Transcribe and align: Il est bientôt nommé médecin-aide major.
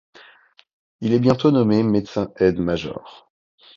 Il 1.01 1.13
est 1.13 1.19
bientôt 1.19 1.51
nommé 1.51 1.83
médecin-aide 1.83 2.57
major. 2.59 3.31